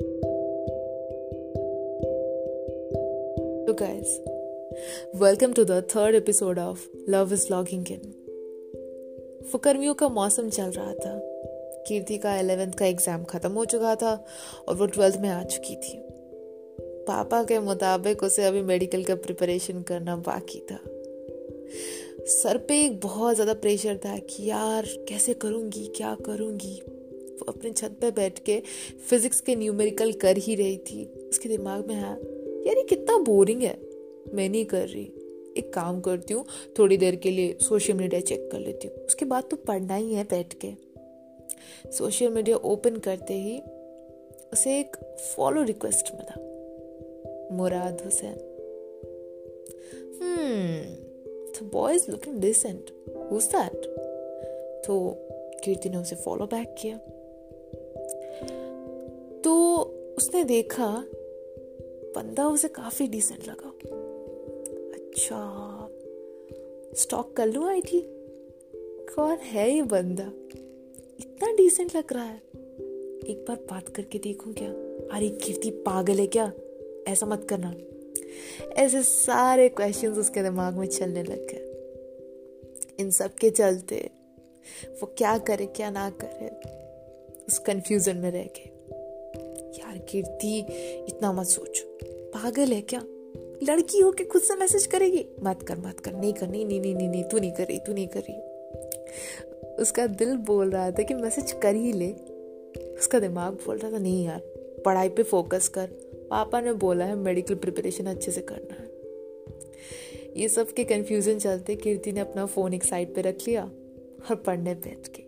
Hello, 0.00 0.14
guys. 3.78 4.18
Welcome 5.14 5.54
to 5.54 5.64
the 5.64 5.82
third 5.82 6.16
episode 6.16 6.58
of 6.58 6.88
Love 7.06 7.32
is 7.32 7.48
Logging 7.50 7.86
In. 7.86 8.00
फुकर्मियों 9.52 9.94
का 9.94 10.08
मौसम 10.08 10.48
चल 10.48 10.70
रहा 10.70 10.92
था 10.92 11.20
कीर्ति 11.88 12.18
का 12.18 12.34
एलेवेंथ 12.36 12.72
का 12.72 12.86
एग्ज़ाम 12.86 13.24
ख़त्म 13.24 13.52
हो 13.52 13.64
चुका 13.64 13.94
था 13.94 14.24
और 14.68 14.74
वो 14.74 14.86
ट्वेल्थ 14.86 15.16
में 15.16 15.28
आ 15.30 15.42
चुकी 15.44 15.76
थी 15.76 16.02
पापा 17.08 17.42
के 17.44 17.58
मुताबिक 17.58 18.22
उसे 18.22 18.44
अभी 18.44 18.62
मेडिकल 18.62 19.04
का 19.04 19.14
प्रिपरेशन 19.14 19.82
करना 19.82 20.16
बाकी 20.16 20.60
था 20.70 20.78
सर 22.26 22.58
पे 22.58 22.84
एक 22.84 23.00
बहुत 23.00 23.34
ज़्यादा 23.34 23.54
प्रेशर 23.54 23.96
था 23.96 24.16
कि 24.18 24.50
यार 24.50 24.86
कैसे 25.08 25.34
करूँगी 25.34 25.92
क्या 25.96 26.16
करूँगी 26.26 26.82
अपने 27.48 27.70
छत 27.70 27.96
पर 28.02 28.10
बैठ 28.10 28.38
के 28.38 28.62
फिजिक्स 29.10 29.40
के 29.40 29.56
न्यूमेरिकल 29.56 30.12
कर 30.12 30.36
ही 30.36 30.54
रही 30.54 30.76
थी। 30.76 31.28
उसके 31.28 31.48
दिमाग 31.48 31.86
में 31.86 31.94
है 31.94 32.12
यार, 32.66 32.76
ये 32.76 32.82
कितना 32.82 33.18
बोरिंग 33.18 33.62
है। 33.62 33.80
मैं 34.34 34.48
नहीं 34.48 34.64
कर 34.64 34.88
रही। 34.88 35.12
एक 35.58 35.72
काम 35.74 36.00
करती 36.00 36.34
हूँ, 36.34 36.44
थोड़ी 36.78 36.96
देर 36.96 37.16
के 37.16 37.30
लिए 37.30 37.56
सोशल 37.60 37.94
मीडिया 37.94 38.20
चेक 38.20 38.48
कर 38.52 38.58
लेती 38.58 38.88
हूँ। 38.88 38.96
उसके 38.96 39.24
बाद 39.24 39.44
तो 39.50 39.56
पढ़ना 39.56 39.94
ही 39.94 40.14
है 40.14 40.24
बैठ 40.24 40.54
के। 40.64 40.72
सोशल 41.90 42.28
मीडिया 42.28 42.56
ओपन 42.56 42.96
करते 42.96 43.34
ही 43.34 43.60
उसे 44.52 44.80
एक 44.80 44.96
फॉलो 45.36 45.62
रिक्वेस्ट 45.62 46.14
मिला। 46.14 46.34
मुराद 47.56 48.02
हुसैन। 48.04 48.50
हम्म 50.22 51.04
boy 51.54 51.90
is 51.90 52.02
looking 52.02 52.34
decent 52.34 52.90
who's 53.32 53.54
तो 54.86 55.16
कीर्ति 55.64 55.88
ने 55.88 55.96
उसे 55.96 56.16
फॉलो 56.16 56.46
बैक 56.46 56.74
किया। 56.82 57.00
उसने 60.16 60.44
देखा 60.44 61.04
बंदा 62.16 62.48
उसे 62.48 62.68
काफ़ी 62.68 63.06
डिसेंट 63.06 63.48
लगा। 63.48 63.68
अच्छा 64.94 65.88
स्टॉक 66.96 67.36
कर 67.36 67.46
लू 67.46 67.66
आई 67.66 67.80
थी? 67.80 68.04
कौन 69.14 69.36
है 69.36 69.70
ये 69.70 69.82
बंदा? 69.82 70.32
इतना 71.20 71.52
डिसेंट 71.52 71.96
लग 71.96 72.12
रहा 72.12 72.24
है। 72.24 72.42
एक 73.26 73.44
बार 73.48 73.56
बात 73.56 73.88
करके 73.88 74.18
देखूँ 74.18 74.54
क्या? 74.54 74.70
अरे 75.16 75.28
कीर्ति, 75.28 75.70
पागल 75.70 76.18
है 76.18 76.26
क्या? 76.26 76.52
ऐसा 77.08 77.26
मत 77.26 77.46
करना। 77.52 77.74
ऐसे 78.72 79.02
सारे 79.02 79.68
क्वेश्चंस 79.68 80.18
उसके 80.18 80.42
दिमाग 80.42 80.74
में 80.74 80.86
चलने 80.86 81.22
लग 81.22 81.46
गए। 81.46 81.70
इन 83.00 83.10
सब 83.10 83.34
के 83.34 83.50
चलते 83.50 84.10
वो 85.00 85.14
क्या 85.18 85.38
करे, 85.38 85.66
क्या 85.66 85.90
ना 85.90 86.10
करे, 86.10 86.48
उस 87.46 87.58
कंफ्यूजन 87.58 88.16
में 88.16 88.30
रह 88.30 88.42
गए। 88.42 88.73
यार 89.94 90.06
कीर्ति, 90.08 90.58
इतना 91.08 91.32
मत 91.32 91.46
सोच। 91.46 91.78
पागल 92.04 92.72
है 92.72 92.80
क्या? 92.80 93.02
लड़की 93.62 94.00
हो 94.00 94.10
के 94.10 94.24
खुद 94.24 94.42
से 94.42 94.56
मैसेज 94.56 94.86
करेगी? 94.86 95.26
मत 95.42 95.62
कर 95.62 95.78
मत 95.78 96.00
कर। 96.00 96.12
नहीं 96.12 96.32
कर, 96.32 96.48
नहीं 96.48 96.66
नहीं 96.66 96.80
नहीं 96.80 96.94
नहीं 96.94 97.08
नहीं 97.08 97.24
तू 97.24 97.38
नहीं 97.38 97.52
कर 97.52 97.64
रही, 97.64 97.78
तू 97.78 97.92
नहीं 97.92 98.08
कर 98.08 98.20
रही। 98.20 98.36
उसका 99.74 100.06
दिल 100.06 100.36
बोल 100.36 100.70
रहा 100.70 100.90
था 100.90 101.02
कि 101.02 101.14
मैसेज 101.14 101.52
कर 101.52 101.74
ही 101.74 101.92
ले। 101.92 102.12
उसका 102.98 103.20
दिमाग 103.20 103.52
बोल 103.52 103.78
रहा 103.78 103.92
था, 103.92 103.98
नहीं 103.98 104.24
यार, 104.24 104.40
पढ़ाई 104.84 105.08
पे 105.08 105.22
फोकस 105.22 105.68
कर। 105.68 105.86
पापा 106.30 106.60
ने 106.60 106.72
बोला 106.72 107.04
है 107.04 107.14
मेडिकल 107.14 107.54
प्रिपरेशन 107.54 108.06
अच्छे 108.06 108.30
से 108.30 108.40
करना 108.40 108.74
है। 108.74 108.90
ये 110.36 110.48
सब 110.48 110.72
के 110.72 110.84
कंफ्यूजन 110.84 111.38
चलते 111.38 111.76
कीर्ति 111.76 112.12
ने 112.12 112.20
अपना 112.20 112.46
फ़ोन 112.46 112.74
एक 112.74 112.84
साइड 112.84 113.14
पे 113.14 113.20
रख 113.20 113.36
लिया 113.48 113.64
और 114.30 114.34
पढ़ने 114.34 114.74
बैठ 114.74 115.08
गई। 115.08 115.22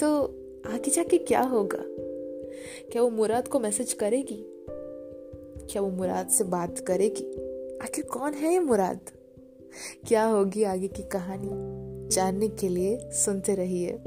तो 0.00 0.24
आगे 0.66 0.90
जाके 0.90 1.18
क्या 1.18 1.40
होगा? 1.40 1.93
क्या 2.92 3.02
वो 3.02 3.10
मुराद 3.10 3.48
को 3.48 3.60
मैसेज 3.60 3.92
करेगी? 3.92 4.44
क्या 5.70 5.82
वो 5.82 5.90
मुराद 5.90 6.28
से 6.28 6.44
बात 6.44 6.78
करेगी? 6.78 7.24
आखिर 7.82 8.04
कौन 8.04 8.34
है 8.34 8.52
ये 8.52 8.58
मुराद? 8.58 9.00
क्या 10.08 10.24
होगी 10.24 10.62
आगे 10.62 10.88
की 10.88 11.02
कहानी? 11.02 11.50
जानने 12.14 12.48
के 12.48 12.68
लिए 12.68 13.10
सुनते 13.10 13.54
रहिए। 13.54 13.98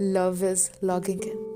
लव 0.00 0.38
इज़ 0.44 0.70
लॉगिंग 0.84 1.20
इन 1.22 1.49